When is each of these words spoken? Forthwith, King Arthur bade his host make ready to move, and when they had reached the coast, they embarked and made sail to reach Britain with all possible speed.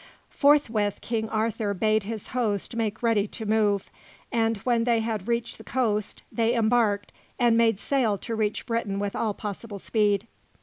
Forthwith, 0.31 0.97
King 1.01 1.29
Arthur 1.29 1.75
bade 1.75 2.01
his 2.01 2.29
host 2.29 2.75
make 2.75 3.03
ready 3.03 3.27
to 3.27 3.45
move, 3.45 3.91
and 4.31 4.57
when 4.65 4.83
they 4.83 5.01
had 5.01 5.27
reached 5.27 5.59
the 5.59 5.63
coast, 5.63 6.23
they 6.31 6.55
embarked 6.55 7.11
and 7.37 7.55
made 7.55 7.79
sail 7.79 8.17
to 8.17 8.33
reach 8.33 8.65
Britain 8.65 8.97
with 8.97 9.15
all 9.15 9.35
possible 9.35 9.77
speed. 9.77 10.25